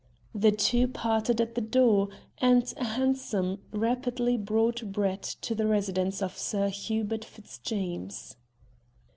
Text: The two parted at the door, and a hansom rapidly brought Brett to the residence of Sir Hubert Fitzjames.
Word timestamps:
The 0.33 0.51
two 0.51 0.87
parted 0.87 1.39
at 1.39 1.53
the 1.53 1.61
door, 1.61 2.09
and 2.39 2.73
a 2.77 2.83
hansom 2.85 3.59
rapidly 3.71 4.35
brought 4.35 4.91
Brett 4.91 5.21
to 5.41 5.53
the 5.53 5.67
residence 5.67 6.23
of 6.23 6.35
Sir 6.35 6.69
Hubert 6.69 7.23
Fitzjames. 7.23 8.35